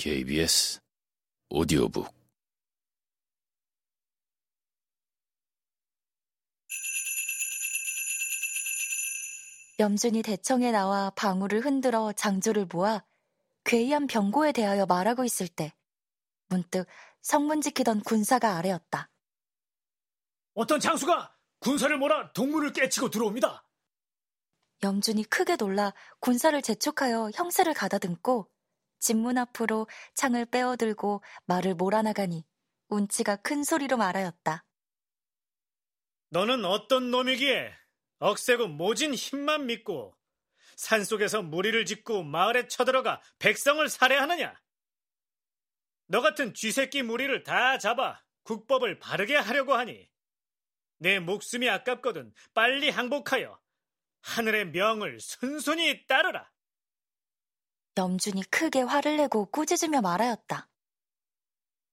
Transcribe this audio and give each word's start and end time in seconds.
KBS 0.00 0.80
오디오북 1.50 2.10
염준이 9.78 10.22
대청에 10.22 10.72
나와 10.72 11.10
방울을 11.10 11.60
흔들어 11.66 12.14
장조를 12.14 12.68
모아 12.72 13.04
괴이한 13.64 14.06
병고에 14.06 14.52
대하여 14.52 14.86
말하고 14.86 15.26
있을 15.26 15.48
때 15.48 15.74
문득 16.48 16.86
성문 17.20 17.60
지키던 17.60 18.00
군사가 18.00 18.56
아래였다. 18.56 19.10
어떤 20.54 20.80
장수가 20.80 21.36
군사를 21.58 21.94
몰아 21.98 22.32
동문을 22.32 22.72
깨치고 22.72 23.10
들어옵니다. 23.10 23.66
염준이 24.82 25.24
크게 25.24 25.56
놀라 25.56 25.92
군사를 26.20 26.62
재촉하여 26.62 27.32
형세를 27.34 27.74
가다듬고 27.74 28.50
집문 29.00 29.38
앞으로 29.38 29.88
창을 30.14 30.46
빼어들고 30.46 31.22
말을 31.46 31.74
몰아나가니 31.74 32.44
운치가 32.88 33.36
큰 33.36 33.64
소리로 33.64 33.96
말하였다. 33.96 34.64
너는 36.30 36.64
어떤 36.64 37.10
놈이기에 37.10 37.74
억세고 38.18 38.68
모진 38.68 39.14
힘만 39.14 39.66
믿고 39.66 40.16
산속에서 40.76 41.42
무리를 41.42 41.84
짓고 41.84 42.22
마을에 42.22 42.68
쳐들어가 42.68 43.20
백성을 43.38 43.86
살해하느냐? 43.88 44.54
너 46.06 46.20
같은 46.20 46.54
쥐새끼 46.54 47.02
무리를 47.02 47.42
다 47.44 47.78
잡아 47.78 48.22
국법을 48.44 48.98
바르게 48.98 49.36
하려고 49.36 49.74
하니 49.74 50.08
내 50.98 51.18
목숨이 51.18 51.68
아깝거든 51.68 52.32
빨리 52.54 52.90
항복하여 52.90 53.58
하늘의 54.22 54.66
명을 54.70 55.18
순순히 55.20 56.06
따르라. 56.06 56.50
염준이 58.00 58.44
크게 58.50 58.80
화를 58.80 59.18
내고 59.18 59.44
꾸짖으며 59.50 60.00
말하였다. 60.00 60.66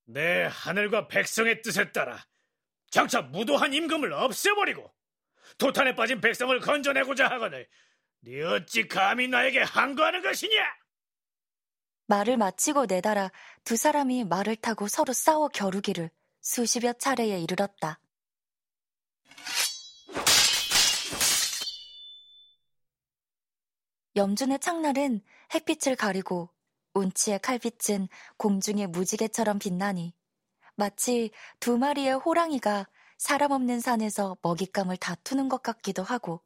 내 0.05 0.47
하늘과 0.49 1.09
백성의 1.09 1.61
뜻에 1.61 1.91
따라 1.91 2.25
장차 2.89 3.21
무도한 3.21 3.73
임금을 3.73 4.13
없애버리고 4.13 4.89
도탄에 5.57 5.95
빠진 5.95 6.21
백성을 6.21 6.57
건져내고자 6.61 7.27
하거늘 7.27 7.67
네 8.21 8.41
어찌 8.41 8.87
감히 8.87 9.27
나에게 9.27 9.63
항거하는 9.63 10.21
것이냐? 10.21 10.55
말을 12.05 12.37
마치고 12.37 12.85
내달아 12.85 13.29
두 13.65 13.75
사람이 13.75 14.23
말을 14.23 14.55
타고 14.55 14.87
서로 14.87 15.11
싸워 15.11 15.49
겨루기를 15.49 16.09
수십여 16.39 16.93
차례에 16.93 17.41
이르렀다. 17.41 17.99
염준의 24.15 24.59
창날은 24.59 25.21
햇빛을 25.53 25.95
가리고 25.95 26.49
운치의 26.93 27.39
칼빛은 27.39 28.07
공중의 28.37 28.87
무지개처럼 28.87 29.59
빛나니 29.59 30.13
마치 30.75 31.31
두 31.59 31.77
마리의 31.77 32.15
호랑이가 32.19 32.87
사람 33.17 33.51
없는 33.51 33.79
산에서 33.79 34.37
먹잇감을 34.41 34.97
다투는 34.97 35.49
것 35.49 35.63
같기도 35.63 36.03
하고 36.03 36.41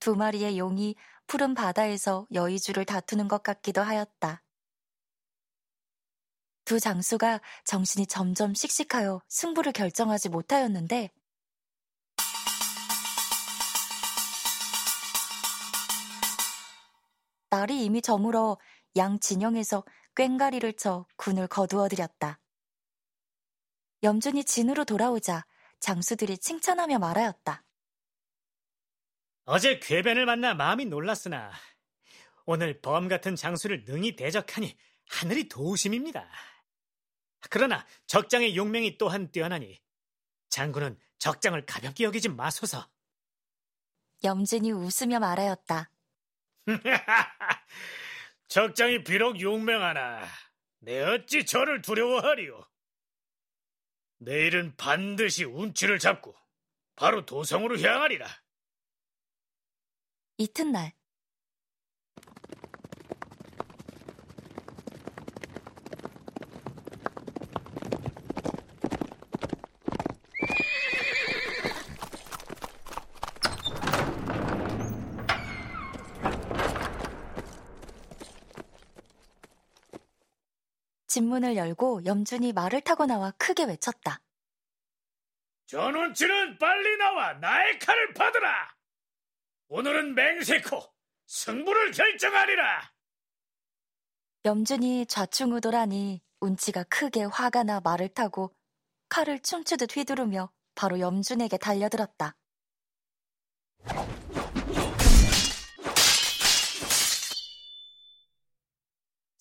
두 0.00 0.16
마리의 0.16 0.58
용이 0.58 0.96
푸른 1.26 1.54
바다에서 1.54 2.26
여의주를 2.32 2.84
다투는 2.84 3.28
것 3.28 3.42
같기도 3.42 3.82
하였다. 3.82 4.42
두 6.64 6.80
장수가 6.80 7.40
정신이 7.64 8.06
점점 8.06 8.54
씩씩하여 8.54 9.20
승부를 9.28 9.72
결정하지 9.72 10.28
못하였는데 10.28 11.10
날이 17.50 17.84
이미 17.84 18.00
저물어 18.00 18.58
양 18.96 19.18
진영에서 19.18 19.84
꽹가리를 20.14 20.72
쳐 20.74 21.04
군을 21.16 21.48
거두어들였다. 21.48 22.38
염준이 24.02 24.44
진으로 24.44 24.84
돌아오자 24.84 25.44
장수들이 25.80 26.38
칭찬하며 26.38 26.98
말하였다. 27.00 27.64
어제 29.46 29.80
궤변을 29.80 30.26
만나 30.26 30.54
마음이 30.54 30.86
놀랐으나 30.86 31.50
오늘 32.46 32.80
범 32.80 33.08
같은 33.08 33.34
장수를 33.34 33.84
능히 33.84 34.14
대적하니 34.14 34.76
하늘이 35.08 35.48
도우심입니다. 35.48 36.28
그러나 37.50 37.84
적장의 38.06 38.56
용맹이 38.56 38.96
또한 38.96 39.32
뛰어나니 39.32 39.80
장군은 40.50 40.98
적장을 41.18 41.64
가볍게 41.66 42.04
여기지 42.04 42.28
마소서. 42.28 42.88
염준이 44.22 44.70
웃으며 44.70 45.18
말하였다. 45.18 45.90
적장이 48.48 49.04
비록 49.04 49.40
용맹하나 49.40 50.26
내 50.80 51.00
어찌 51.02 51.44
저를 51.46 51.82
두려워하리요. 51.82 52.66
내일은 54.18 54.76
반드시 54.76 55.44
운치를 55.44 55.98
잡고 55.98 56.34
바로 56.96 57.24
도성으로 57.24 57.80
향하리라. 57.80 58.26
이튿날 60.36 60.92
집문을 81.10 81.56
열고 81.56 82.04
염준이 82.04 82.52
말을 82.52 82.82
타고 82.82 83.04
나와 83.04 83.32
크게 83.32 83.64
외쳤다. 83.64 84.20
전운치는 85.66 86.56
빨리 86.58 86.96
나와 86.98 87.32
나의 87.32 87.80
칼을 87.80 88.14
받으라. 88.14 88.76
오늘은 89.70 90.14
맹세코 90.14 90.80
승부를 91.26 91.90
결정하리라. 91.90 92.92
염준이 94.44 95.06
좌충우돌하니 95.06 96.22
운치가 96.38 96.84
크게 96.84 97.24
화가 97.24 97.64
나 97.64 97.80
말을 97.80 98.10
타고 98.10 98.54
칼을 99.08 99.40
춤추듯 99.40 99.96
휘두르며 99.96 100.52
바로 100.76 101.00
염준에게 101.00 101.58
달려들었다. 101.58 102.36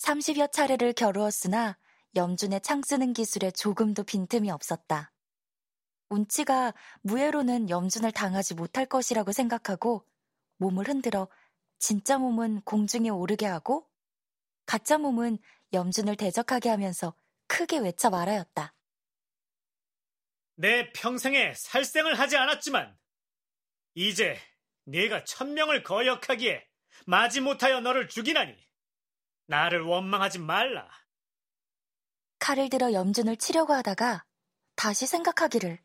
삼십여 0.09 0.47
차례를 0.47 0.93
겨루었으나 0.93 1.77
염준의 2.15 2.61
창 2.61 2.81
쓰는 2.81 3.13
기술에 3.13 3.51
조금도 3.51 4.05
빈틈이 4.05 4.49
없었다. 4.49 5.11
운치가 6.09 6.73
무예로는 7.03 7.69
염준을 7.69 8.11
당하지 8.11 8.55
못할 8.55 8.87
것이라고 8.87 9.31
생각하고 9.31 10.03
몸을 10.57 10.87
흔들어 10.87 11.27
진짜 11.77 12.17
몸은 12.17 12.61
공중에 12.61 13.09
오르게 13.09 13.45
하고 13.45 13.87
가짜 14.65 14.97
몸은 14.97 15.37
염준을 15.73 16.15
대적하게 16.15 16.69
하면서 16.69 17.13
크게 17.45 17.77
외쳐 17.77 18.09
말하였다. 18.09 18.73
내 20.55 20.91
평생에 20.91 21.53
살생을 21.53 22.17
하지 22.17 22.35
않았지만 22.35 22.97
이제 23.93 24.39
네가 24.85 25.25
천명을 25.25 25.83
거역하기에 25.83 26.67
마지 27.05 27.41
못하여 27.41 27.79
너를 27.79 28.09
죽이나니 28.09 28.68
나를 29.49 29.81
원망하지 29.81 30.37
말라. 30.37 30.87
칼을 32.37 32.69
들어 32.69 32.93
염준을 32.93 33.37
치려고 33.37 33.73
하다가 33.73 34.23
다시 34.75 35.07
생각하기를. 35.07 35.79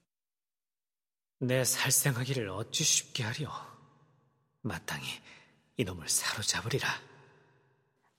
내 1.38 1.64
살생하기를 1.64 2.50
어찌 2.50 2.84
쉽게 2.84 3.24
하리오. 3.24 3.50
마땅히 4.60 5.06
이놈을 5.78 6.09
사로잡으리라. 6.09 6.89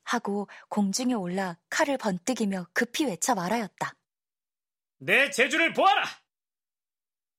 하고 0.04 0.48
공중에 0.70 1.14
올라 1.14 1.58
칼을 1.70 2.00
번뜩이며 2.00 2.68
급히 2.74 3.06
외쳐 3.06 3.36
말하였다. 3.36 3.96
내 4.98 5.30
재주를 5.30 5.74
보아라! 5.74 6.06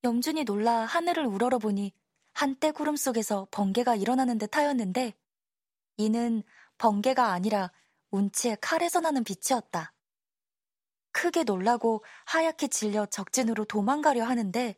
염준이 0.05 0.45
놀라 0.45 0.85
하늘을 0.85 1.27
우러러 1.27 1.59
보니 1.59 1.93
한때 2.33 2.71
구름 2.71 2.95
속에서 2.95 3.49
번개가 3.51 3.97
일어나는 3.97 4.39
듯 4.39 4.57
하였는데 4.57 5.15
이는 5.97 6.45
번개가 6.79 7.33
아니라 7.33 7.73
운치의 8.11 8.59
칼에서 8.61 9.01
나는 9.01 9.25
빛이었다. 9.25 9.93
크게 11.13 11.45
놀라고 11.45 12.05
하얗게 12.27 12.69
질려 12.69 13.07
적진으로 13.07 13.65
도망가려 13.65 14.25
하는데 14.25 14.77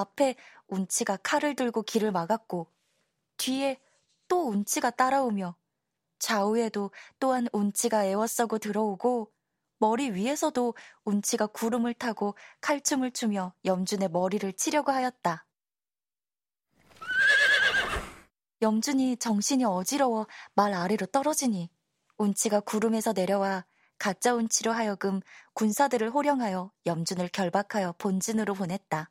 앞에 0.00 0.36
운치가 0.68 1.16
칼을 1.18 1.54
들고 1.54 1.82
길을 1.82 2.12
막았고 2.12 2.72
뒤에 3.36 3.80
또 4.28 4.48
운치가 4.48 4.90
따라오며 4.90 5.56
좌우에도 6.18 6.90
또한 7.18 7.48
운치가 7.52 8.04
애워싸고 8.04 8.58
들어오고 8.58 9.32
머리 9.78 10.10
위에서도 10.10 10.74
운치가 11.04 11.46
구름을 11.46 11.94
타고 11.94 12.36
칼춤을 12.60 13.12
추며 13.12 13.54
염준의 13.64 14.10
머리를 14.10 14.52
치려고 14.52 14.92
하였다. 14.92 15.46
염준이 18.62 19.16
정신이 19.16 19.64
어지러워 19.64 20.26
말 20.54 20.74
아래로 20.74 21.06
떨어지니 21.06 21.70
운치가 22.18 22.60
구름에서 22.60 23.14
내려와 23.14 23.64
가짜 23.96 24.34
운치로 24.34 24.72
하여금 24.72 25.20
군사들을 25.54 26.10
호령하여 26.10 26.70
염준을 26.84 27.28
결박하여 27.28 27.94
본진으로 27.96 28.52
보냈다. 28.52 29.10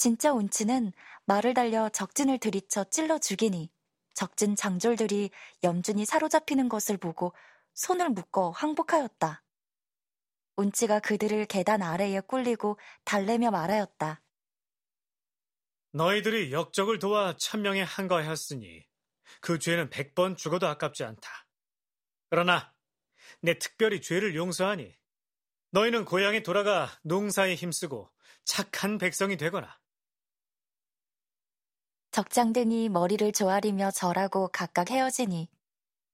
진짜 0.00 0.32
운치는 0.32 0.94
말을 1.26 1.52
달려 1.52 1.90
적진을 1.90 2.38
들이쳐 2.38 2.84
찔러 2.84 3.18
죽이니 3.18 3.70
적진 4.14 4.56
장졸들이 4.56 5.30
염준이 5.62 6.06
사로잡히는 6.06 6.70
것을 6.70 6.96
보고 6.96 7.34
손을 7.74 8.08
묶어 8.08 8.48
항복하였다. 8.48 9.44
운치가 10.56 11.00
그들을 11.00 11.44
계단 11.44 11.82
아래에 11.82 12.20
꿀리고 12.20 12.78
달래며 13.04 13.50
말하였다. 13.50 14.22
너희들이 15.92 16.50
역적을 16.50 16.98
도와 16.98 17.36
천명에 17.36 17.82
한거하였으니 17.82 18.86
그 19.42 19.58
죄는 19.58 19.90
백 19.90 20.14
번 20.14 20.34
죽어도 20.34 20.66
아깝지 20.66 21.04
않다. 21.04 21.46
그러나 22.30 22.72
내 23.42 23.58
특별히 23.58 24.00
죄를 24.00 24.34
용서하니 24.34 24.96
너희는 25.72 26.06
고향에 26.06 26.42
돌아가 26.42 26.88
농사에 27.02 27.54
힘쓰고 27.54 28.10
착한 28.46 28.96
백성이 28.96 29.36
되거나 29.36 29.78
적장등이 32.20 32.90
머리를 32.90 33.32
조아리며 33.32 33.92
절하고 33.92 34.48
각각 34.52 34.90
헤어지니 34.90 35.48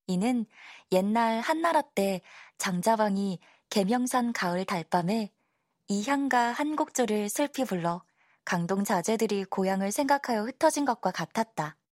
이는 0.06 0.46
옛날 0.92 1.40
한나라 1.40 1.82
때 1.82 2.20
장자왕이 2.58 3.40
계명산 3.70 4.32
가을 4.32 4.64
달밤에 4.64 5.32
이향과 5.88 6.52
한곡조를 6.52 7.28
슬피 7.28 7.64
불러 7.64 8.04
강동 8.44 8.84
자제들이 8.84 9.46
고향을 9.46 9.90
생각하여 9.90 10.44
흩어진 10.44 10.84
것과 10.84 11.10
같았다. 11.10 11.76